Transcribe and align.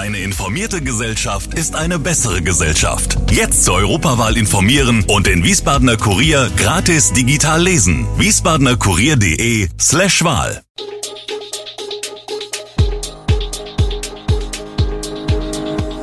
Eine 0.00 0.20
informierte 0.20 0.80
Gesellschaft 0.80 1.52
ist 1.52 1.76
eine 1.76 1.98
bessere 1.98 2.40
Gesellschaft. 2.40 3.18
Jetzt 3.30 3.64
zur 3.66 3.74
Europawahl 3.74 4.38
informieren 4.38 5.04
und 5.06 5.26
den 5.26 5.44
Wiesbadener 5.44 5.98
Kurier 5.98 6.50
gratis 6.56 7.12
digital 7.12 7.62
lesen. 7.62 8.06
wiesbadenerkurier.de 8.16 9.68
slash 9.78 10.24
Wahl. 10.24 10.62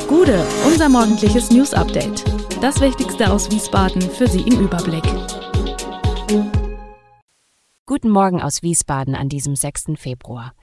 Gude, 0.07 0.45
unser 0.67 0.89
morgendliches 0.89 1.49
News 1.49 1.73
Update. 1.73 2.23
Das 2.61 2.79
Wichtigste 2.79 3.31
aus 3.31 3.49
Wiesbaden 3.49 4.03
für 4.03 4.27
Sie 4.27 4.41
im 4.41 4.59
Überblick. 4.59 5.05
Guten 7.87 8.09
Morgen 8.09 8.43
aus 8.43 8.61
Wiesbaden 8.61 9.15
an 9.15 9.27
diesem 9.27 9.55
6. 9.55 9.93
Februar. 9.95 10.53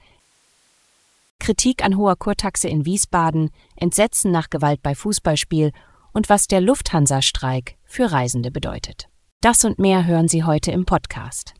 Kritik 1.45 1.84
an 1.84 1.98
hoher 1.98 2.16
Kurtaxe 2.16 2.68
in 2.68 2.86
Wiesbaden, 2.86 3.50
Entsetzen 3.76 4.30
nach 4.30 4.48
Gewalt 4.48 4.82
bei 4.82 4.94
Fußballspiel 4.94 5.72
und 6.14 6.30
was 6.30 6.46
der 6.46 6.62
Lufthansa-Streik 6.62 7.76
für 7.85 8.11
Reisende 8.11 8.50
bedeutet. 8.50 9.11
Das 9.43 9.62
und 9.66 9.79
mehr 9.79 10.07
hören 10.07 10.26
Sie 10.26 10.44
heute 10.44 10.71
im 10.71 10.86
Podcast. 10.86 11.52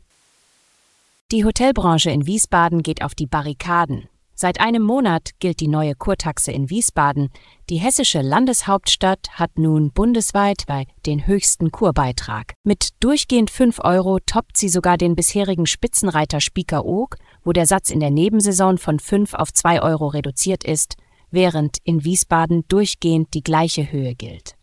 Die 1.31 1.45
Hotelbranche 1.45 2.09
in 2.09 2.25
Wiesbaden 2.25 2.81
geht 2.81 3.03
auf 3.03 3.13
die 3.13 3.27
Barrikaden. 3.27 4.09
Seit 4.37 4.59
einem 4.59 4.83
Monat 4.83 5.31
gilt 5.39 5.61
die 5.61 5.69
neue 5.69 5.95
Kurtaxe 5.95 6.51
in 6.51 6.69
Wiesbaden. 6.69 7.29
Die 7.69 7.77
hessische 7.77 8.21
Landeshauptstadt 8.21 9.29
hat 9.31 9.57
nun 9.57 9.91
bundesweit 9.91 10.65
den 11.05 11.25
höchsten 11.25 11.71
Kurbeitrag. 11.71 12.53
Mit 12.65 12.89
durchgehend 12.99 13.49
5 13.49 13.79
Euro 13.79 14.19
toppt 14.19 14.57
sie 14.57 14.67
sogar 14.67 14.97
den 14.97 15.15
bisherigen 15.15 15.65
Spitzenreiter 15.65 16.41
Spiekeroog, 16.41 17.15
wo 17.45 17.53
der 17.53 17.65
Satz 17.65 17.89
in 17.89 18.01
der 18.01 18.11
Nebensaison 18.11 18.77
von 18.77 18.99
5 18.99 19.35
auf 19.35 19.53
2 19.53 19.81
Euro 19.81 20.07
reduziert 20.07 20.65
ist, 20.65 20.97
während 21.31 21.77
in 21.85 22.03
Wiesbaden 22.03 22.67
durchgehend 22.67 23.33
die 23.33 23.43
gleiche 23.43 23.89
Höhe 23.89 24.15
gilt. 24.15 24.55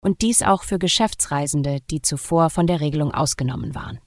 Und 0.00 0.22
dies 0.22 0.42
auch 0.42 0.62
für 0.62 0.78
Geschäftsreisende, 0.78 1.80
die 1.90 2.00
zuvor 2.00 2.50
von 2.50 2.68
der 2.68 2.80
Regelung 2.80 3.12
ausgenommen 3.12 3.74
waren. 3.74 3.98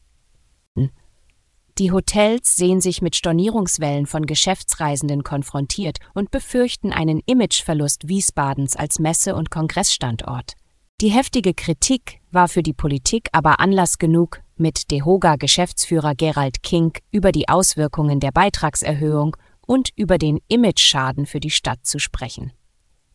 Die 1.80 1.94
Hotels 1.94 2.58
sehen 2.58 2.81
sich 2.81 3.02
mit 3.02 3.16
Stornierungswellen 3.16 4.05
von 4.05 4.25
Geschäftsreisenden 4.25 5.23
konfrontiert 5.23 5.99
und 6.13 6.30
befürchten 6.30 6.91
einen 6.91 7.21
Imageverlust 7.25 8.09
Wiesbadens 8.09 8.75
als 8.75 8.99
Messe- 8.99 9.33
und 9.33 9.49
Kongressstandort. 9.49 10.55
Die 10.99 11.08
heftige 11.08 11.53
Kritik 11.53 12.19
war 12.31 12.49
für 12.49 12.63
die 12.63 12.73
Politik 12.73 13.30
aber 13.31 13.61
Anlass 13.61 13.97
genug, 13.97 14.41
mit 14.58 14.91
DEHOGA-Geschäftsführer 14.91 16.16
Gerald 16.16 16.63
Kink 16.63 16.99
über 17.11 17.31
die 17.31 17.47
Auswirkungen 17.47 18.19
der 18.19 18.33
Beitragserhöhung 18.33 19.38
und 19.66 19.91
über 19.95 20.17
den 20.17 20.41
Imageschaden 20.49 21.25
für 21.25 21.39
die 21.39 21.49
Stadt 21.49 21.86
zu 21.86 21.97
sprechen. 21.97 22.52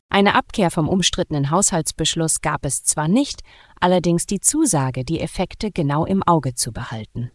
Eine 0.09 0.35
Abkehr 0.35 0.71
vom 0.71 0.89
umstrittenen 0.89 1.51
Haushaltsbeschluss 1.51 2.41
gab 2.41 2.65
es 2.65 2.83
zwar 2.83 3.09
nicht, 3.09 3.43
allerdings 3.79 4.25
die 4.25 4.41
Zusage, 4.41 5.05
die 5.05 5.21
Effekte 5.21 5.71
genau 5.71 6.07
im 6.07 6.23
Auge 6.23 6.55
zu 6.55 6.73
behalten. 6.73 7.31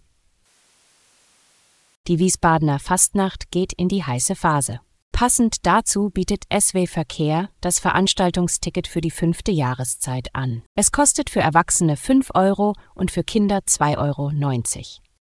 Die 2.09 2.17
Wiesbadener 2.17 2.79
Fastnacht 2.79 3.52
geht 3.52 3.71
in 3.71 3.88
die 3.88 4.03
heiße 4.03 4.35
Phase. 4.35 4.79
Passend 5.11 5.67
dazu 5.67 6.09
bietet 6.09 6.45
SW 6.52 6.88
Verkehr 6.88 7.52
das 7.61 7.77
Veranstaltungsticket 7.77 8.88
für 8.88 8.99
die 8.99 9.11
fünfte 9.11 9.52
Jahreszeit 9.52 10.30
an. 10.33 10.63
Es 10.73 10.91
kostet 10.91 11.30
für 11.30 11.41
Erwachsene 11.41 11.97
5 11.97 12.31
Euro 12.33 12.73
und 12.95 13.11
für 13.11 13.23
Kinder 13.23 13.59
2,90 13.59 13.97
Euro. 13.99 14.31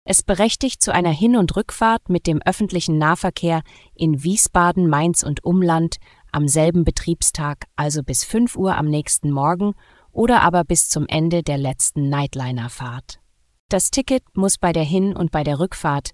Es 0.04 0.22
berechtigt 0.22 0.80
zu 0.80 0.94
einer 0.94 1.10
Hin- 1.10 1.36
und 1.36 1.54
Rückfahrt 1.56 2.08
mit 2.08 2.26
dem 2.26 2.40
öffentlichen 2.40 2.96
Nahverkehr 2.96 3.60
in 3.94 4.22
Wiesbaden, 4.22 4.88
Mainz 4.88 5.22
und 5.22 5.44
Umland 5.44 5.96
am 6.32 6.48
selben 6.48 6.84
Betriebstag, 6.84 7.66
also 7.76 8.02
bis 8.02 8.24
5 8.24 8.56
Uhr 8.56 8.78
am 8.78 8.86
nächsten 8.86 9.30
Morgen 9.30 9.74
oder 10.10 10.40
aber 10.40 10.64
bis 10.64 10.88
zum 10.88 11.06
Ende 11.06 11.42
der 11.42 11.58
letzten 11.58 12.08
Nightliner-Fahrt. 12.08 13.20
Das 13.68 13.90
Ticket 13.90 14.22
muss 14.34 14.56
bei 14.56 14.72
der 14.72 14.84
Hin- 14.84 15.14
und 15.14 15.30
bei 15.30 15.44
der 15.44 15.58
Rückfahrt 15.58 16.12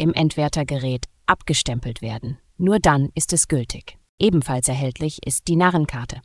im 0.00 0.14
Entwertergerät 0.14 1.06
abgestempelt 1.26 2.02
werden. 2.02 2.38
Nur 2.56 2.78
dann 2.78 3.10
ist 3.14 3.32
es 3.32 3.48
gültig. 3.48 3.98
Ebenfalls 4.18 4.68
erhältlich 4.68 5.20
ist 5.24 5.48
die 5.48 5.56
Narrenkarte. 5.56 6.20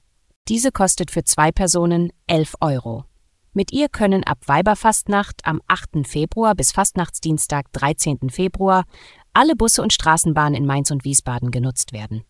Diese 0.48 0.72
kostet 0.72 1.12
für 1.12 1.24
zwei 1.24 1.52
Personen 1.52 2.12
11 2.28 2.56
Euro. 2.62 3.06
Mit 3.54 3.72
ihr 3.72 3.88
können 3.88 4.24
ab 4.24 4.40
Weiberfastnacht 4.48 5.46
am 5.46 5.62
8. 5.68 6.06
Februar 6.06 6.56
bis 6.56 6.72
Fastnachtsdienstag 6.72 7.72
13. 7.72 8.30
Februar 8.30 8.84
alle 9.34 9.56
Busse 9.56 9.82
und 9.82 9.94
Straßenbahnen 9.94 10.56
in 10.56 10.66
Mainz 10.66 10.92
und 10.92 11.04
Wiesbaden 11.04 11.52
genutzt 11.52 11.94
werden. 11.94 12.24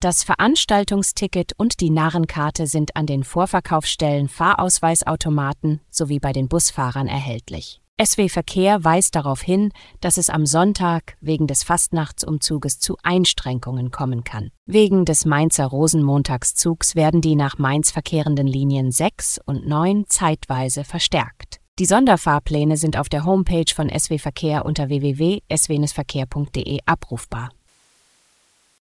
Das 0.00 0.24
Veranstaltungsticket 0.24 1.52
und 1.56 1.80
die 1.80 1.90
Narrenkarte 1.90 2.66
sind 2.66 2.96
an 2.96 3.06
den 3.06 3.22
Vorverkaufsstellen 3.22 4.28
Fahrausweisautomaten 4.28 5.80
sowie 5.90 6.18
bei 6.20 6.32
den 6.32 6.48
Busfahrern 6.48 7.06
erhältlich. 7.06 7.81
SW 8.00 8.28
Verkehr 8.28 8.84
weist 8.84 9.14
darauf 9.14 9.42
hin, 9.42 9.70
dass 10.00 10.16
es 10.16 10.28
am 10.30 10.46
Sonntag 10.46 11.16
wegen 11.20 11.46
des 11.46 11.62
Fastnachtsumzuges 11.62 12.80
zu 12.80 12.96
Einschränkungen 13.02 13.90
kommen 13.90 14.24
kann. 14.24 14.50
Wegen 14.66 15.04
des 15.04 15.24
Mainzer 15.24 15.66
Rosenmontagszugs 15.66 16.96
werden 16.96 17.20
die 17.20 17.36
nach 17.36 17.58
Mainz 17.58 17.90
verkehrenden 17.90 18.46
Linien 18.46 18.90
6 18.90 19.40
und 19.44 19.68
9 19.68 20.06
zeitweise 20.08 20.84
verstärkt. 20.84 21.60
Die 21.78 21.86
Sonderfahrpläne 21.86 22.76
sind 22.76 22.98
auf 22.98 23.08
der 23.08 23.24
Homepage 23.24 23.72
von 23.74 23.88
SW 23.88 24.18
Verkehr 24.18 24.64
unter 24.66 24.88
www.swenesverkehr.de 24.88 26.80
abrufbar. 26.84 27.50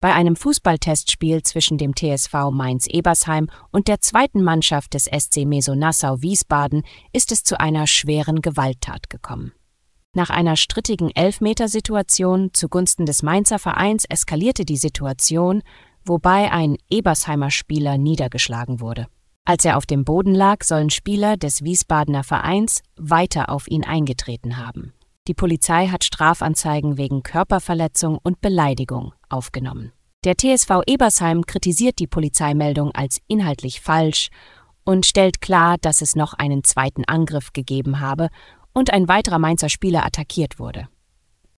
Bei 0.01 0.13
einem 0.13 0.37
Fußballtestspiel 0.37 1.43
zwischen 1.43 1.79
dem 1.79 1.95
TSV 1.97 2.51
Mainz-Ebersheim 2.53 3.49
und 3.73 3.89
der 3.89 4.01
zweiten 4.01 4.45
Mannschaft 4.45 4.93
des 4.93 5.05
SC 5.05 5.47
Meso 5.47 5.75
Nassau 5.75 6.21
Wiesbaden 6.21 6.83
ist 7.15 7.33
es 7.33 7.45
zu 7.45 7.59
einer 7.59 7.87
schweren 7.87 8.43
Gewalttat 8.43 9.09
gekommen. 9.09 9.53
Nach 10.15 10.29
einer 10.29 10.57
strittigen 10.57 11.11
Elfmetersituation 11.15 12.51
zugunsten 12.53 13.07
des 13.07 13.23
Mainzer 13.23 13.59
Vereins 13.59 14.05
eskalierte 14.05 14.67
die 14.67 14.77
Situation, 14.77 15.63
wobei 16.05 16.53
ein 16.53 16.77
Ebersheimer 16.91 17.51
Spieler 17.51 17.97
niedergeschlagen 17.97 18.81
wurde. 18.81 19.09
Als 19.47 19.65
er 19.65 19.79
auf 19.79 19.87
dem 19.87 20.05
Boden 20.05 20.35
lag, 20.35 20.63
sollen 20.63 20.91
Spieler 20.91 21.37
des 21.39 21.65
Wiesbadener 21.65 22.23
Vereins 22.23 22.83
weiter 22.97 23.49
auf 23.49 23.67
ihn 23.67 23.85
eingetreten 23.85 24.59
haben. 24.59 24.93
Die 25.29 25.35
Polizei 25.35 25.89
hat 25.89 26.05
Strafanzeigen 26.05 26.99
wegen 26.99 27.25
Körperverletzung 27.25 28.19
und 28.23 28.41
Beleidigung 28.41 29.13
aufgenommen. 29.29 29.93
Der 30.25 30.37
TSV 30.37 30.83
Ebersheim 30.87 31.47
kritisiert 31.47 31.99
die 31.99 32.07
Polizeimeldung 32.07 32.93
als 32.93 33.21
inhaltlich 33.27 33.81
falsch 33.81 34.29
und 34.85 35.05
stellt 35.05 35.41
klar, 35.41 35.79
dass 35.81 36.01
es 36.01 36.15
noch 36.15 36.35
einen 36.35 36.63
zweiten 36.63 37.05
Angriff 37.05 37.53
gegeben 37.53 38.01
habe 38.01 38.29
und 38.73 38.93
ein 38.93 39.09
weiterer 39.09 39.39
Mainzer 39.41 39.69
Spieler 39.69 40.07
attackiert 40.07 40.61
wurde. 40.61 40.89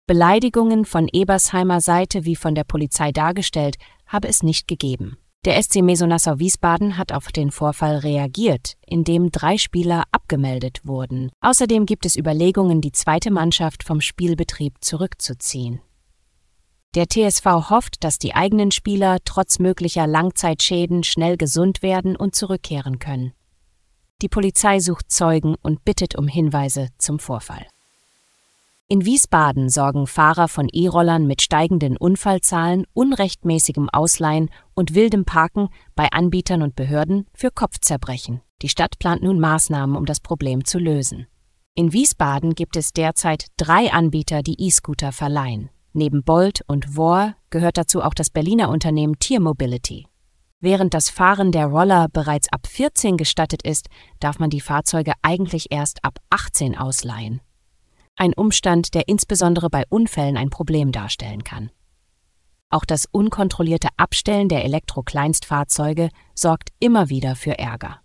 Beleidigungen 0.06 0.86
von 0.86 1.06
Ebersheimer 1.12 1.82
Seite 1.82 2.24
wie 2.24 2.36
von 2.36 2.54
der 2.54 2.64
Polizei 2.64 3.12
dargestellt 3.12 3.76
habe 4.06 4.28
es 4.28 4.42
nicht 4.42 4.66
gegeben. 4.66 5.18
Der 5.44 5.62
SC 5.62 5.82
Mesonassau 5.82 6.38
Wiesbaden 6.38 6.96
hat 6.96 7.12
auf 7.12 7.28
den 7.28 7.50
Vorfall 7.50 7.98
reagiert, 7.98 8.74
indem 8.86 9.30
drei 9.30 9.58
Spieler 9.58 10.04
abgemeldet 10.28 10.82
wurden. 10.84 11.30
Außerdem 11.40 11.86
gibt 11.86 12.04
es 12.04 12.16
Überlegungen, 12.16 12.82
die 12.82 12.92
zweite 12.92 13.30
Mannschaft 13.30 13.82
vom 13.82 14.02
Spielbetrieb 14.02 14.74
zurückzuziehen. 14.80 15.80
Der 16.94 17.06
TSV 17.08 17.70
hofft, 17.70 18.04
dass 18.04 18.18
die 18.18 18.34
eigenen 18.34 18.70
Spieler 18.70 19.18
trotz 19.24 19.58
möglicher 19.58 20.06
Langzeitschäden 20.06 21.02
schnell 21.02 21.36
gesund 21.38 21.82
werden 21.82 22.14
und 22.14 22.34
zurückkehren 22.34 22.98
können. 22.98 23.32
Die 24.20 24.28
Polizei 24.28 24.80
sucht 24.80 25.10
Zeugen 25.10 25.54
und 25.62 25.84
bittet 25.84 26.16
um 26.16 26.28
Hinweise 26.28 26.88
zum 26.98 27.18
Vorfall. 27.18 27.66
In 28.88 29.04
Wiesbaden 29.04 29.68
sorgen 29.68 30.06
Fahrer 30.06 30.48
von 30.48 30.68
E-Rollern 30.70 31.26
mit 31.26 31.42
steigenden 31.42 31.96
Unfallzahlen, 31.96 32.86
unrechtmäßigem 32.94 33.88
Ausleihen 33.90 34.50
und 34.74 34.94
wildem 34.94 35.24
Parken 35.24 35.68
bei 35.94 36.08
Anbietern 36.10 36.62
und 36.62 36.74
Behörden 36.74 37.26
für 37.34 37.50
Kopfzerbrechen. 37.50 38.40
Die 38.62 38.68
Stadt 38.68 38.98
plant 38.98 39.22
nun 39.22 39.40
Maßnahmen, 39.40 39.96
um 39.96 40.04
das 40.04 40.20
Problem 40.20 40.64
zu 40.64 40.78
lösen. 40.78 41.26
In 41.74 41.92
Wiesbaden 41.92 42.54
gibt 42.54 42.76
es 42.76 42.92
derzeit 42.92 43.46
drei 43.56 43.92
Anbieter, 43.92 44.42
die 44.42 44.60
E-Scooter 44.60 45.12
verleihen. 45.12 45.70
Neben 45.92 46.22
Bolt 46.24 46.62
und 46.66 46.86
Vor 46.94 47.34
gehört 47.50 47.78
dazu 47.78 48.02
auch 48.02 48.14
das 48.14 48.30
Berliner 48.30 48.68
Unternehmen 48.68 49.18
Tier 49.18 49.40
Mobility. 49.40 50.06
Während 50.60 50.92
das 50.92 51.08
Fahren 51.08 51.52
der 51.52 51.66
Roller 51.66 52.08
bereits 52.12 52.52
ab 52.52 52.66
14 52.66 53.16
gestattet 53.16 53.62
ist, 53.62 53.88
darf 54.18 54.38
man 54.38 54.50
die 54.50 54.60
Fahrzeuge 54.60 55.12
eigentlich 55.22 55.70
erst 55.70 56.04
ab 56.04 56.18
18 56.30 56.76
ausleihen 56.76 57.40
ein 58.18 58.34
Umstand, 58.34 58.94
der 58.94 59.08
insbesondere 59.08 59.70
bei 59.70 59.84
Unfällen 59.88 60.36
ein 60.36 60.50
Problem 60.50 60.92
darstellen 60.92 61.44
kann. 61.44 61.70
Auch 62.70 62.84
das 62.84 63.06
unkontrollierte 63.10 63.88
Abstellen 63.96 64.48
der 64.48 64.64
Elektrokleinstfahrzeuge 64.64 66.10
sorgt 66.34 66.70
immer 66.80 67.08
wieder 67.08 67.34
für 67.34 67.58
Ärger. 67.58 68.00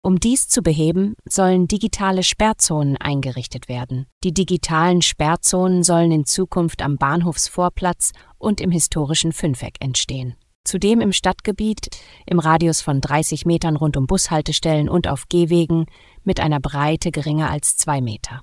Um 0.00 0.20
dies 0.20 0.48
zu 0.48 0.62
beheben, 0.62 1.14
sollen 1.28 1.66
digitale 1.66 2.22
Sperrzonen 2.22 2.96
eingerichtet 2.96 3.68
werden. 3.68 4.06
Die 4.22 4.32
digitalen 4.32 5.02
Sperrzonen 5.02 5.82
sollen 5.82 6.12
in 6.12 6.24
Zukunft 6.24 6.82
am 6.82 6.96
Bahnhofsvorplatz 6.96 8.12
und 8.38 8.60
im 8.60 8.70
historischen 8.70 9.32
Fünfeck 9.32 9.76
entstehen. 9.80 10.36
Zudem 10.64 11.00
im 11.00 11.12
Stadtgebiet 11.12 11.88
im 12.26 12.38
Radius 12.38 12.80
von 12.80 13.00
30 13.00 13.46
Metern 13.46 13.74
rund 13.74 13.96
um 13.96 14.06
Bushaltestellen 14.06 14.88
und 14.88 15.08
auf 15.08 15.24
Gehwegen 15.28 15.86
mit 16.22 16.40
einer 16.40 16.60
Breite 16.60 17.10
geringer 17.10 17.50
als 17.50 17.76
zwei 17.76 18.00
Meter. 18.00 18.42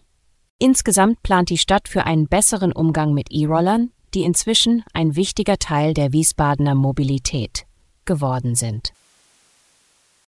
Insgesamt 0.58 1.22
plant 1.22 1.50
die 1.50 1.58
Stadt 1.58 1.88
für 1.88 2.06
einen 2.06 2.28
besseren 2.28 2.72
Umgang 2.72 3.14
mit 3.14 3.32
E-Rollern, 3.32 3.92
die 4.14 4.24
inzwischen 4.24 4.84
ein 4.94 5.16
wichtiger 5.16 5.58
Teil 5.58 5.94
der 5.94 6.14
Wiesbadener 6.14 6.76
Mobilität 6.76 7.66
geworden 8.06 8.56
sind. 8.56 8.94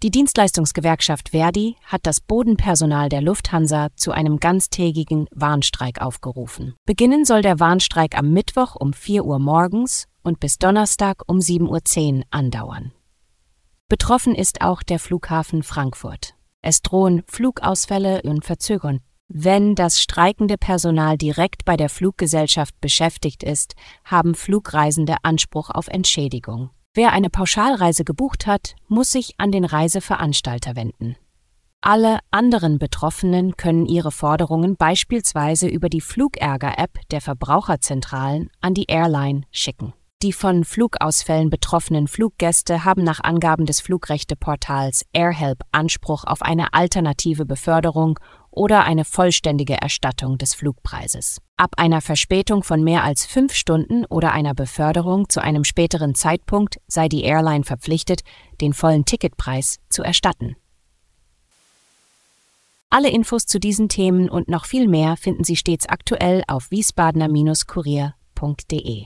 Die 0.04 0.10
Dienstleistungsgewerkschaft 0.10 1.30
Verdi 1.30 1.76
hat 1.86 2.08
das 2.08 2.22
Bodenpersonal 2.22 3.08
der 3.10 3.22
Lufthansa 3.22 3.90
zu 3.96 4.12
einem 4.12 4.40
ganztägigen 4.40 5.28
Warnstreik 5.30 6.02
aufgerufen. 6.02 6.74
Beginnen 6.88 7.24
soll 7.24 7.44
der 7.44 7.60
Warnstreik 7.60 8.18
am 8.18 8.34
Mittwoch 8.34 8.76
um 8.76 8.94
4 8.94 9.24
Uhr 9.24 9.38
morgens 9.38 10.08
und 10.24 10.40
bis 10.40 10.58
Donnerstag 10.58 11.22
um 11.28 11.38
7.10 11.38 12.18
Uhr 12.18 12.24
andauern. 12.32 12.92
Betroffen 13.90 14.34
ist 14.34 14.62
auch 14.62 14.82
der 14.82 14.98
Flughafen 14.98 15.62
Frankfurt. 15.62 16.34
Es 16.64 16.82
drohen 16.82 17.22
Flugausfälle 17.28 18.24
und 18.24 18.44
Verzögerungen. 18.44 19.02
Wenn 19.28 19.76
das 19.76 20.02
streikende 20.02 20.58
Personal 20.58 21.16
direkt 21.16 21.64
bei 21.64 21.78
der 21.78 21.90
Fluggesellschaft 21.90 22.82
beschäftigt 22.82 23.44
ist, 23.44 23.76
haben 24.04 24.34
Flugreisende 24.34 25.18
Anspruch 25.22 25.70
auf 25.70 25.88
Entschädigung. 25.88 26.72
Wer 26.94 27.14
eine 27.14 27.30
Pauschalreise 27.30 28.04
gebucht 28.04 28.48
hat, 28.48 28.76
muss 28.90 29.14
sich 29.14 29.36
an 29.38 29.54
den 29.54 29.64
Reiseveranstalter 29.64 30.76
wenden. 30.76 31.16
Alle 31.80 32.20
anderen 32.32 32.80
Betroffenen 32.80 33.56
können 33.56 33.86
ihre 33.86 34.12
Forderungen 34.12 34.76
beispielsweise 34.76 35.70
über 35.70 35.88
die 35.88 36.02
Flugärger-App 36.02 37.00
der 37.10 37.22
Verbraucherzentralen 37.22 38.50
an 38.60 38.74
die 38.74 38.88
Airline 38.88 39.44
schicken. 39.52 39.94
Die 40.22 40.34
von 40.34 40.66
Flugausfällen 40.66 41.50
betroffenen 41.50 42.10
Fluggäste 42.10 42.84
haben 42.84 43.04
nach 43.04 43.22
Angaben 43.24 43.66
des 43.66 43.80
Flugrechteportals 43.80 45.06
AirHelp 45.14 45.64
Anspruch 45.72 46.26
auf 46.26 46.42
eine 46.42 46.74
alternative 46.74 47.46
Beförderung 47.46 48.20
oder 48.52 48.84
eine 48.84 49.06
vollständige 49.06 49.82
Erstattung 49.82 50.38
des 50.38 50.54
Flugpreises. 50.54 51.40
Ab 51.58 51.72
einer 51.78 52.02
Verspätung 52.02 52.62
von 52.64 52.84
mehr 52.84 53.04
als 53.04 53.26
fünf 53.26 53.54
Stunden 53.54 54.06
oder 54.06 54.34
einer 54.34 54.54
Beförderung 54.54 55.30
zu 55.30 55.42
einem 55.42 55.64
späteren 55.64 56.14
Zeitpunkt 56.16 56.80
sei 56.88 57.08
die 57.08 57.24
Airline 57.24 57.64
verpflichtet, 57.64 58.24
den 58.60 58.74
vollen 58.74 59.06
Ticketpreis 59.06 59.80
zu 59.90 60.04
erstatten. 60.04 60.58
Alle 62.90 63.10
Infos 63.10 63.46
zu 63.46 63.58
diesen 63.58 63.88
Themen 63.88 64.30
und 64.30 64.50
noch 64.50 64.66
viel 64.66 64.90
mehr 64.90 65.16
finden 65.16 65.46
Sie 65.46 65.56
stets 65.56 65.88
aktuell 65.88 66.44
auf 66.48 66.72
wiesbadener-kurier.de. 66.72 69.06